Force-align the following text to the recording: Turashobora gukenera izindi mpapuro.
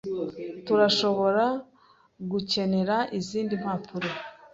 Turashobora 0.65 1.45
gukenera 2.31 2.97
izindi 3.19 3.53
mpapuro. 3.61 4.09